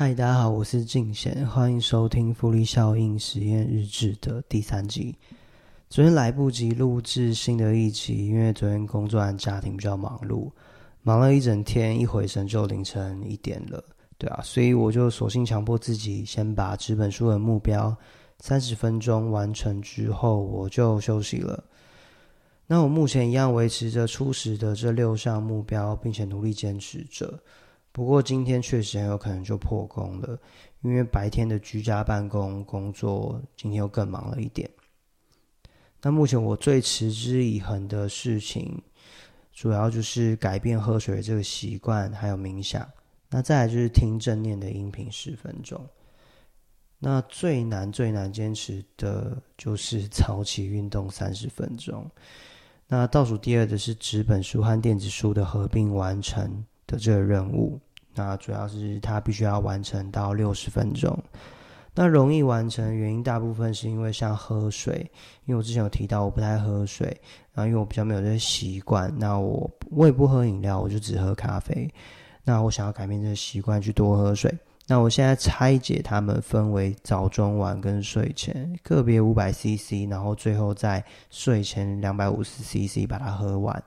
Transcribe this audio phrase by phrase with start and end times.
[0.00, 5.12] 嗨，大家好，我是静贤，欢迎收听复利效应实验日志的第三集。
[5.90, 10.52] 昨天来不及录制新的一集，因为昨天工作和家庭比较忙碌，
[11.02, 13.82] 忙了一整天，一回神就凌晨一点了，
[14.16, 17.92] 对啊，所以我就索性强迫自己先把纸本书的目标
[18.38, 21.64] 三十分钟完成之后，我就休息了。
[22.68, 27.36] 那我目前一样维持着初始的这六项目标，并且努力坚持着。
[27.98, 30.38] 不过今天确实很有可能就破功了，
[30.82, 34.70] 因为白天的居家办公工作，今天又更忙了一点。
[36.00, 38.80] 那目前我最持之以恒的事情，
[39.52, 42.88] 主要就是改变喝水这个习惯，还有冥想。
[43.30, 45.84] 那再来就是听正念的音频十分钟。
[47.00, 52.08] 那最难最难坚持的就是早起运动三十分钟。
[52.86, 57.80] 那倒数第二的是纸本书和电子书的合并完成的这个任务。
[58.24, 61.16] 那主要是它必须要完成到六十分钟。
[61.94, 65.10] 那容易完成原因大部分是因为像喝水，
[65.46, 67.06] 因为我之前有提到我不太喝水，
[67.52, 71.92] 然后因为我比较没有这些习惯，那我我也不喝饮料，我就只喝咖啡。
[72.44, 74.56] 那我想要改变这个习惯，去多喝水。
[74.86, 83.82] 那我现在拆解它们分为早中晚跟睡前，个别五百 CC，然后最后在睡前两百五十 CC 把它喝完。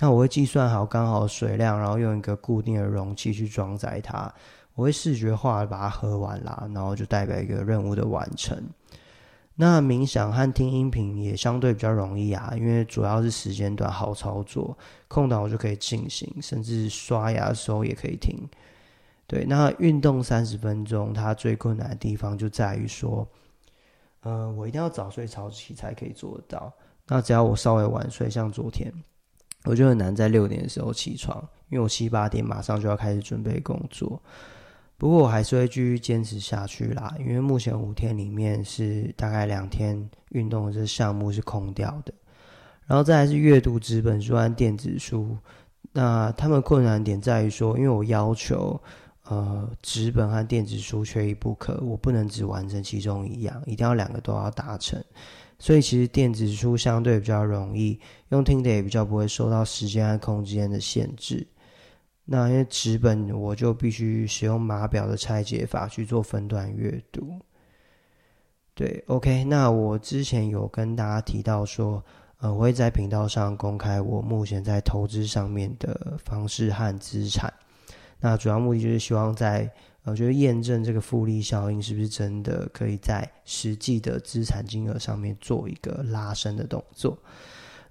[0.00, 4.32] 那我会计算好刚好水量，然后用一个固定的容器去装载它。
[4.74, 8.56] 我会视觉化把它喝完啦，然后就代表一个任务的完成。
[9.56, 14.74] 那冥想和听音频也相对比较容易啊，因为主要是时间短，好操作，
[15.06, 18.38] 空档我就可以进行，甚至刷牙的时候也可以听。
[19.26, 23.28] 对，那运动三十分钟，它最困难的地方就在于说，
[24.22, 26.72] 呃，我一定要早睡早起才可以做得到。
[27.06, 28.90] 那只要我稍微晚睡，像昨天。
[29.64, 31.36] 我就很难在六点的时候起床，
[31.68, 34.20] 因为我七八点马上就要开始准备工作。
[34.96, 42.12] 不过我还是会继续坚持下去啦，因为目前五天里面是大概两天运动的这项目是空掉的。
[42.86, 45.36] 然后再来是阅读纸本书和电子书，
[45.92, 48.78] 那他们困难点在于说，因为我要求
[49.24, 55.02] 呃纸本和电子书缺一不可，我不能只完成其中一样，一定要两个都要达成。
[55.62, 58.00] 所以其实电子书相对比较容易
[58.30, 61.46] 用，听的也比较不会受到时间和空间的限制。
[62.24, 67.38] 那因为纸本，我就必须使用码表的拆解法去做分段阅读。
[68.74, 72.02] 对，OK，那我之前有跟大家提到说，
[72.38, 77.52] 呃，我会在频道上公开我目前在投资上面的方式和资产。
[78.18, 79.70] 那主要目的就是希望在。
[80.04, 87.18] 我觉得验证这个复利效应是不是真的可以在实际的资产金额上面做一个拉升的动作？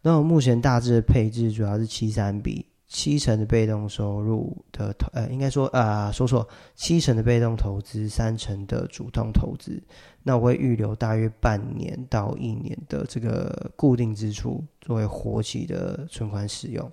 [0.02, 9.81] 那我目前大致的配置主要是七三比，七成的被动收入的投，呃，应该说啊，说错，七成的被动投资，三成的主动投资。
[10.24, 16.92] 那我会预留大约半年到一年的这个固定支出作为活期的存款使用。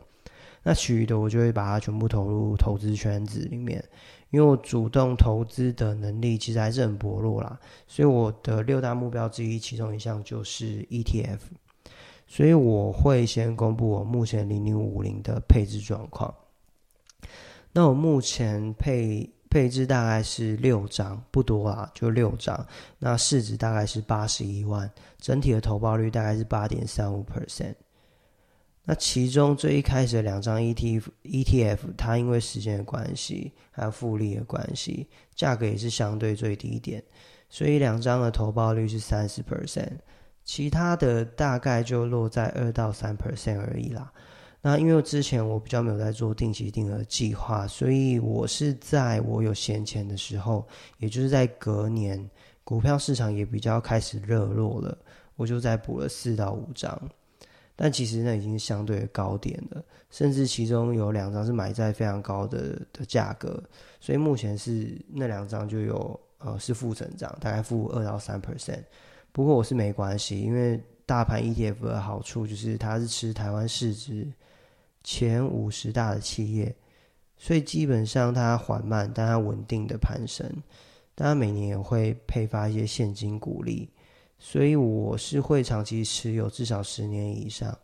[0.69, 3.83] 那其余的我就会把它全部投入投资圈子里面。
[4.31, 7.57] 因为我主动投资的能力其实还是很薄弱啦，
[7.87, 11.39] 所以我的六大目标之一，其中一项就是 ETF，
[12.27, 16.35] 所以我会先公布我目前零零五零的配置状况。
[17.73, 22.67] 那我目前配配置大概是六张，不多啊，就六张。
[22.99, 27.77] 那市值大概是八十一万，整体的投报率大概是八点三五 percent。
[28.89, 37.03] 那其中最一开始的两张 ETF，ETF 它因为时间的关系，还有复利的关系，价格也是相对最低点，
[37.51, 39.99] 所以两张的投报率是三十 percent，
[40.45, 44.13] 其他的大概就落在二到三 percent 而已啦。
[44.63, 50.65] 那因为之前我比较没有在做定期定额计划，所以我是在我有闲钱的时候，
[50.99, 52.31] 也就是在隔年
[52.63, 54.97] 股票市场也比较开始热络了，
[55.35, 57.11] 我就再补了四到五张。
[57.77, 63.63] 但其实那已经是相对高点了，甚至其中有两张是买在非常高的的价格，
[64.01, 68.83] 所以目前是那两张就有呃是负增长，大概负二到三 percent。
[69.31, 74.27] 不过我是没关系，因为大盘 ETF 的好处就是它是吃台湾市值
[75.05, 76.75] 前五十大的企业，
[77.37, 80.51] 所以基本上它缓慢但它稳定的攀升，
[81.15, 83.87] 但它每年也会配发一些现金股利。
[84.39, 87.77] 所以我是会长期持有至少十年以上。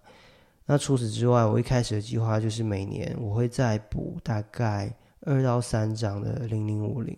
[0.64, 7.16] 那除此之外，我一开始的计划就是每年我会再补大概二到三张的零零五零，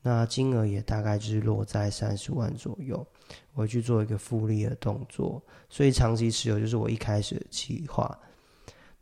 [0.00, 3.06] 那金额也大概就是落在三十万左右，
[3.52, 5.42] 我会去做一个复利的动作。
[5.68, 8.18] 所以长期持有就是我一开始的计划。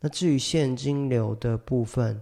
[0.00, 2.21] 那至于现金流的部分，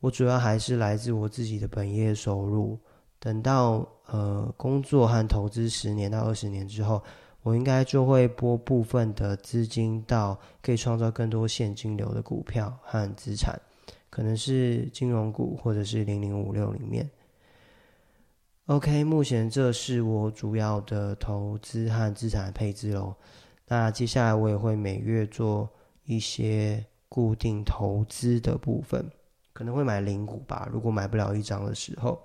[0.00, 2.78] 我主要还是来自我自己的本业收入。
[3.20, 7.02] 等到呃工作和投资十年到二十年之后，
[7.42, 13.60] 我应该就会拨部分的资金到可以创造更多现金流的股票和资产，
[14.10, 17.08] 可能是金融股或者是零零五六里面。
[18.66, 23.14] OK，目前这是我主要的投资和资产配置喽。
[23.66, 25.68] 那接下来我也会每月做
[26.04, 29.10] 一些固定投资的部分，
[29.52, 30.68] 可能会买零股吧。
[30.70, 32.20] 如果买不了一张的时候，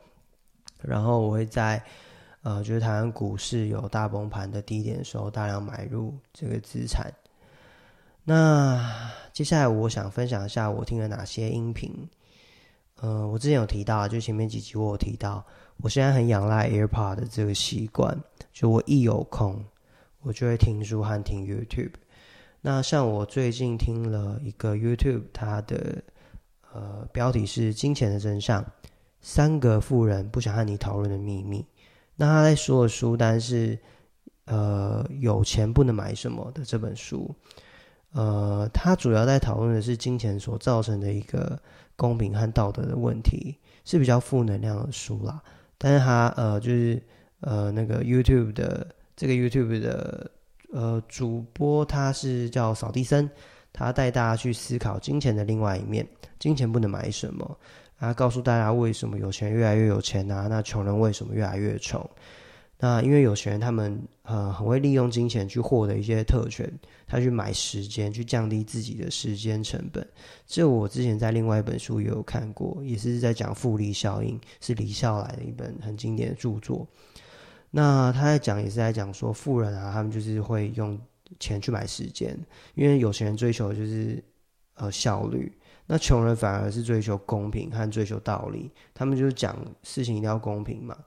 [0.83, 1.81] 然后我会在
[2.41, 7.12] 呃，就是台湾股市有大崩盘的低点的时候，大量买入这个资产。
[8.25, 11.91] 那接下来我想分享一下我听了哪些音频。
[13.01, 15.44] 呃，我之前有提到，就前面几集我有提到。
[15.77, 18.18] 我现在很仰赖 AirPod 的这个习惯，
[18.53, 19.65] 就我一有空，
[20.21, 21.94] 我就会听书和听 YouTube。
[22.62, 26.01] 那像我最近听了一个 YouTube，它的
[26.71, 28.63] 呃标题是《金钱的真相：
[29.23, 31.61] 三个富人不想和你讨论的秘密》。
[32.15, 33.75] 那他在说的书单是
[34.45, 37.33] 呃有钱不能买什么的这本书。
[38.11, 41.59] 呃，他主要在讨论的是金钱所造成的一个
[41.95, 45.41] 公平和道德的问题，是比较负能量的书啦。
[45.79, 47.01] 但是他呃，就是
[47.39, 48.85] 呃，那个 YouTube 的
[49.15, 50.29] 这个 YouTube 的
[50.71, 53.27] 呃主播，他是叫扫地僧，
[53.73, 57.57] 他带大家去思考金钱的另外一面，金钱不能买什么，
[58.03, 62.07] 他告诉大家为什么有钱越来越有钱啊，那穷人为什么越来越穷？
[62.77, 66.69] 那因为有钱人他们呃很会利用金钱去获得一些特权，
[67.07, 70.05] 他去买时间，去降低自己的时间成本。
[70.45, 76.85] 这我之前在另外一本书也有看过，也是在讲复利效应，是李笑来的一本很经典的著作。
[77.71, 80.99] 那他在讲也是在讲说，富人啊，他们就是会用
[81.39, 82.38] 钱去买时间，
[82.75, 84.21] 因为有钱人追求的就是
[84.73, 85.49] 呃效率，
[85.85, 90.97] 那穷人反而是追求公平和追求道理，他们就讲事情一定要公平嘛。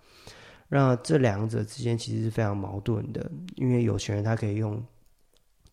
[0.68, 4.84] 那这两者之间其实是非常矛盾的，因为有钱人他可以用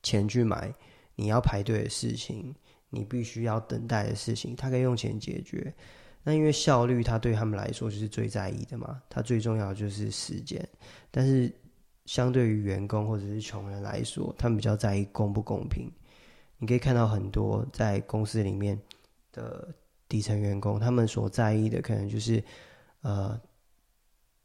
[0.02, 0.74] 钱去买
[1.16, 2.54] 你要排队的事情，
[2.90, 5.74] 你必须要等待的事情，他可以用钱解决。
[6.24, 10.66] 那因为效率，他对他们来说就是最在意的嘛，他最重要的就是时间。
[11.12, 11.52] 但是
[12.06, 15.92] 相对于员工或者是穷人来说，他们比较在意公不公平。
[16.64, 18.80] 你可以看到很多在公司里面
[19.34, 19.68] 的
[20.08, 22.42] 底层员工，他们所在意的可能就是
[23.02, 23.38] 呃。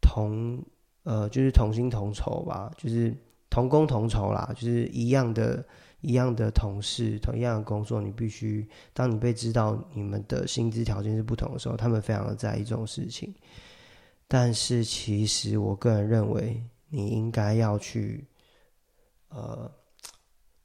[0.00, 0.64] 同
[1.02, 3.14] 呃，就是同薪同酬吧，就是
[3.50, 5.62] 同工同酬啦，就是一样的、
[6.00, 13.34] 一样的同事，同一样的工作，你必须当你被知道你们的薪资条件是不同的时候，他们非常的在意这种事情。
[14.26, 18.26] 但是，其实我个人认为，你应该要去
[19.28, 19.70] 呃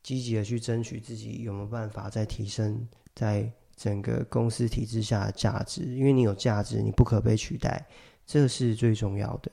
[0.03, 2.85] 积极的去争取自己有没有办法再提升
[3.15, 7.83] 在整个公司体制下的价值，因为你有价值，你不可被取代。
[8.25, 9.51] 这是最重要的。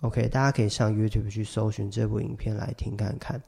[0.00, 3.40] OK，大家可以上 YouTube 去搜寻这部影片来听看看。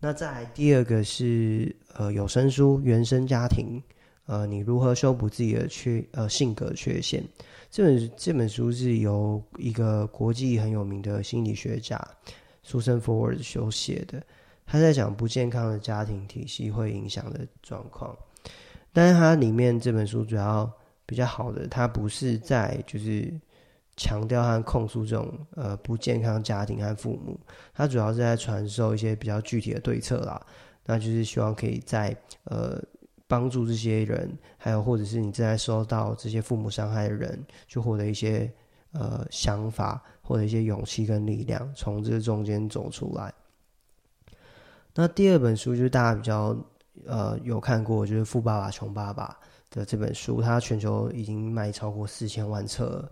[0.00, 3.80] 那再第二个是呃有声书《原生家庭》，
[4.26, 7.22] 呃，你如何修补自己的缺呃性格缺陷？
[7.70, 11.96] 这本这本书是由一个国际很有名的心理学家
[12.66, 14.22] Susan Forward 所写的。
[14.66, 18.16] 他在讲不健康的家庭体系会影响的状况。
[18.92, 20.70] 但是它里面这本书主要
[21.06, 23.32] 比较好的，它不是在就是。
[23.94, 27.38] 强调和控诉这种呃不健康家庭和父母，
[27.74, 30.40] 他主要是在传授一些比较具体的对策啦。
[30.86, 32.82] 那就是希望可以在呃
[33.28, 38.50] 帮助这些人，还有或者是你正在受到这些父母伤害的人，去获得一些
[38.92, 43.32] 呃想法或者一些勇气跟力量，从这中间走出来。
[44.94, 46.56] 那第二本书就是大家比较
[47.06, 49.36] 呃有看过，就是《富爸爸穷爸爸》
[49.74, 53.10] 的这本书，它全球已经卖超过四千万册。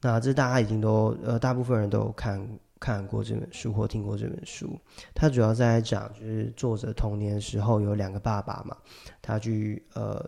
[0.00, 4.78] 那这大家已经都呃，大部分人都有看看过这本书或听过这本书。
[5.14, 8.76] 它主要在讲，就是作者童年的时候有两个爸爸嘛，
[9.22, 10.22] 他去呃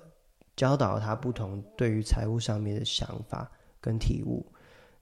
[0.56, 4.44] 教导他不同对于财务上面的想法跟体悟。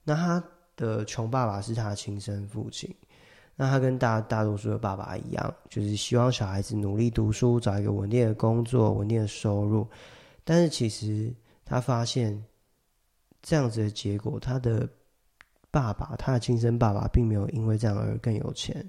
[0.03, 0.43] 那他
[0.75, 2.93] 的穷爸爸是他的亲生父亲，
[3.57, 9.85] 那他跟大大多数的爸爸一样，就是希望小孩子努力读书，找一个稳定的工作、稳定的收入。
[10.45, 11.33] 但是其实
[11.65, 12.41] 他发现。
[13.43, 14.89] 这样子的结果，他的
[15.71, 18.85] 爸爸，他的亲生爸爸，并没有因为这样而更有钱，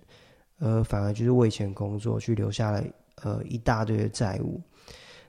[0.58, 2.82] 而反而就是为钱工作，去留下了
[3.22, 4.60] 呃一大堆的债务。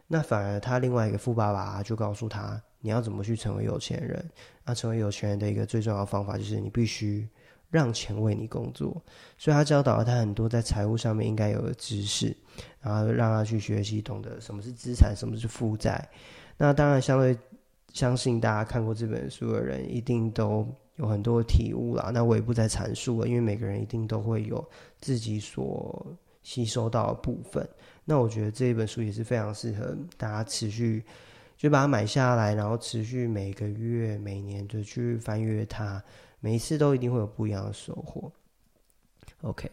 [0.07, 4.27] 那反而他另外一个富爸爸就告诉他，你要怎么去成为有钱人？
[4.65, 7.27] 那成为有钱人的一个最重要方法，就是你必须
[7.69, 9.01] 让钱为你工作。
[9.37, 12.35] 所以他教导了他很多在财务上面应该有的知识，
[12.81, 16.09] 然后让他去学习，懂得什么是资产，什么是负债。
[16.57, 17.37] 那当然，相对。
[17.91, 20.63] 相信大家看过这本书的人，一定都
[20.97, 22.11] 有很多体悟啦。
[22.13, 24.63] 那我也不再阐述了，因为每个人一定都会有
[25.01, 26.05] 自己所
[26.43, 27.67] 吸收到的部分。
[28.05, 31.03] 那我觉得这一本书也是非常适合大家持续
[31.57, 36.01] 就把它买下来，然后持续每个月、每年就去翻阅它，
[36.39, 38.31] 每一次都一定会有不一样的收获。
[39.41, 39.69] OK，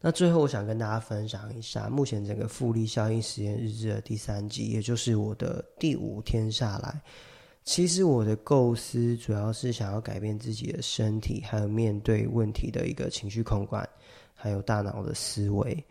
[0.00, 7.00] 那最后我想跟大家分享一下，目前整个复利效应实验日志的第三集，也就是我的第五天下来，
[7.64, 13.88] 其实我的构思主要是想要改变自己的身体，还有面对问题的一个情绪控管，
[14.34, 15.84] 还有大脑的思维。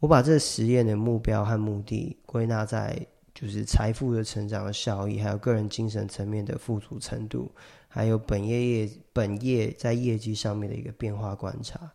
[0.00, 2.96] 我把这实验的目标和目的归纳在
[3.34, 7.50] 就是财富的成长的效益，还有个人精神层面的富足程度，
[7.88, 11.90] 还有本业业本业在业绩上面的一个变化观察。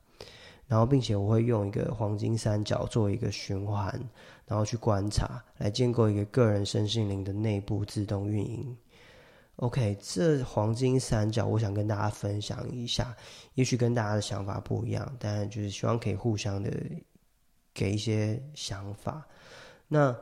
[0.68, 3.94] 然后，并且我会用一个黄金三角做一个循环，
[4.46, 8.76] 然后去观察，来建构一个个人身心灵的内部自动运营。
[9.58, 13.16] OK，这黄金三角，我想跟大家分享一下，
[13.54, 16.72] 也许跟大家的想法不一样，但就是希望可以互相的。
[17.76, 19.28] 给一些想法。
[19.88, 20.16] 那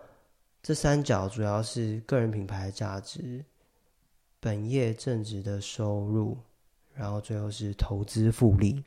[0.64, 3.44] 这三角主要是个人品牌价值、
[4.42, 6.36] 本业正职的收入，
[6.96, 8.84] 然后最后是投资复利。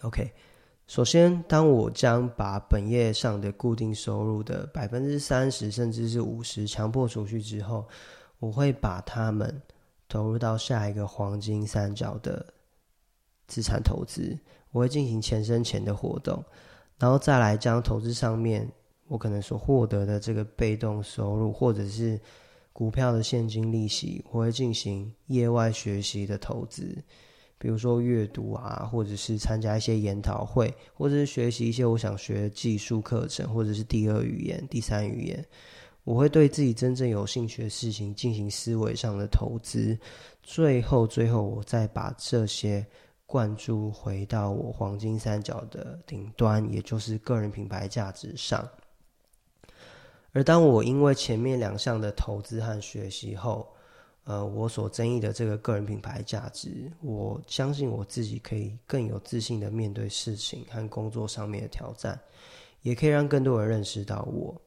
[0.00, 0.32] OK，
[0.86, 7.86] 首先，当我将把本业上的固定收入的百分之三十甚至是五十强迫储蓄之后，
[8.38, 9.60] 我会把它们
[10.08, 12.44] 投入到下一个黄金三角的
[13.46, 14.36] 资产投资，
[14.70, 16.42] 我会进行钱生钱的活动。
[16.98, 18.66] 然后再来将投资上面
[19.06, 22.18] 我可能所获得的这个被动收入，或者是
[22.72, 26.96] 股票的现金利息，我会进行业外学习的投资，
[27.58, 35.46] 比如说阅读啊，或者是参加一些研讨会，或者是学习一些我想学的技术课程，或者是第二语言、第三语言，
[36.04, 39.98] 我会对自己真正有兴趣的事情进行思维上的投资，
[40.42, 42.86] 最后最后我再把这些。
[43.24, 48.68] 灌注回到我黄金三角的顶端，也就是个人品牌价值上。
[50.32, 53.68] 而当我因为前面两项的投资和学习后，
[54.24, 62.18] 呃，我所争议的这个个人品牌价值，我相信我自己可以更有自信的面对事情和工作上面的挑战，
[62.82, 64.58] 也可以让更多人认识到我，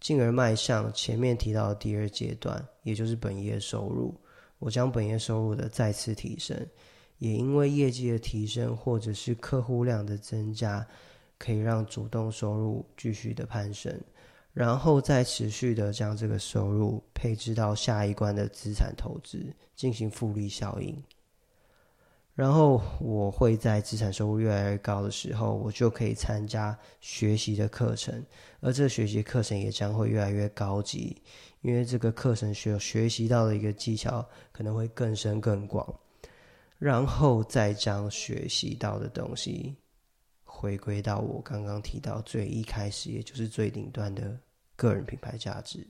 [0.00, 4.14] 进而迈向前面提到的第二阶段，也就是本业收入。
[4.58, 6.56] 我将本业收入的再次提升。
[7.18, 10.84] 也因为业绩的提升，或者是客户量的增加，
[11.38, 13.98] 可以让主动收入继续的攀升，
[14.54, 19.44] 然后再持续的将这个收入配置到下一关的资产投资，
[19.74, 21.02] 进行复利效应。
[22.34, 28.24] 然后我会在资产收入越来越高的时候，我就可以参加学习的课程，
[28.60, 31.20] 而这学习课程也将会越来越高级，
[31.60, 35.92] 因为这个课程学学习到的一个技巧可能会更深更广。
[36.76, 39.76] 然后再将学习到的东西
[40.64, 44.40] 回归到我刚刚提到最一开始，也就是最顶端的
[44.76, 45.86] 个人品牌价值。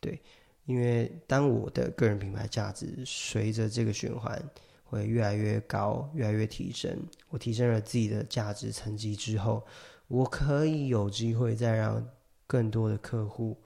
[0.00, 0.20] 对，
[0.64, 4.42] 因为当我的个人品牌价值随着这个循环
[4.82, 9.64] 会越来越高、越来越提升，我提升了自己的价值层级之后，
[10.08, 12.04] 我可以有机会再让
[12.48, 13.56] 更多的客户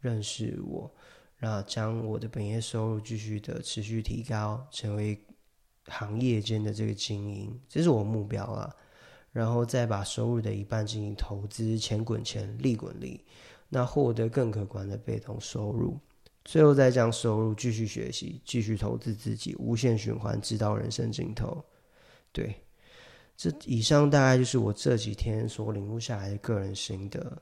[0.00, 0.92] 认识我，
[1.36, 5.16] 然后将我的本业收入继续的持续提高，成为。
[5.88, 8.74] 行业间的这个经营，这是我目标啊。
[9.36, 13.22] 然后再把收入的一半进行投资，钱滚钱，利滚利，
[13.68, 16.00] 那获得更可观的被动收入。
[16.42, 21.62] 最后再将收入继续学习，继续投资自己，无限循环，直到人生尽头。
[22.32, 22.54] 对，
[23.36, 27.36] 这以上大概就是我这几天所领悟下来的个人心得。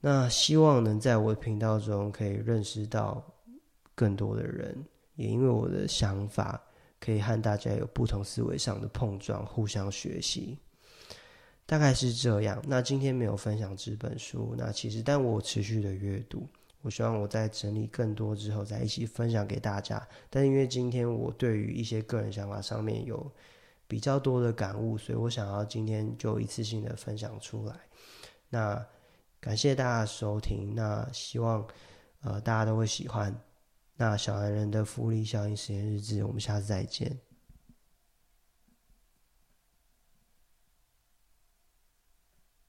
[0.00, 3.20] 那希望能在我的频道中可以认识到
[3.96, 6.62] 更多的人，也因为我的想法。
[7.00, 10.56] 可以和大家有不同思维上的碰撞，互相学习，
[11.72, 12.62] 大概是这样。
[12.68, 16.46] 那今天没有分享这本书，那其实但我持续的阅读，
[16.82, 20.06] 我希望我在整理更多之后，再一起分享给大家。
[20.28, 23.32] 但因为今天我对于一些个人想法上面有
[23.88, 27.74] 比较多的感悟，所以我想要今天就一次性的分享出来。
[28.50, 28.86] 那
[29.40, 31.66] 感谢大家收听，那希望
[32.20, 33.34] 呃大家都会喜欢。
[33.96, 37.31] 那小男人的复利效应实验日志，我们下次再见。